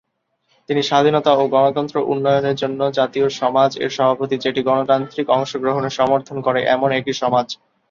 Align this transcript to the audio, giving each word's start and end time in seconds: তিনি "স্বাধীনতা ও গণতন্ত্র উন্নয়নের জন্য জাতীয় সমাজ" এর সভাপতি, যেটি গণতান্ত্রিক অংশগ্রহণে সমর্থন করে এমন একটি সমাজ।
তিনি 0.69 0.81
"স্বাধীনতা 0.83 1.31
ও 1.33 1.53
গণতন্ত্র 1.53 1.97
উন্নয়নের 2.11 2.55
জন্য 2.55 2.79
জাতীয় 2.91 3.27
সমাজ" 3.39 3.71
এর 3.79 3.91
সভাপতি, 3.97 4.35
যেটি 4.39 4.61
গণতান্ত্রিক 4.63 5.27
অংশগ্রহণে 5.29 5.89
সমর্থন 5.99 6.37
করে 6.41 6.59
এমন 6.75 6.89
একটি 6.93 7.13
সমাজ। 7.21 7.47